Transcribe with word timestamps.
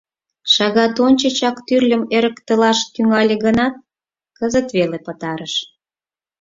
Шагат 0.53 0.95
ончычак 1.05 1.57
тӱрлым 1.67 2.03
эрыктылаш 2.15 2.79
тӱҥале 2.93 3.35
гынат, 3.45 3.75
кызыт 4.37 4.67
веле 4.77 4.97
пытарыш. 5.05 5.53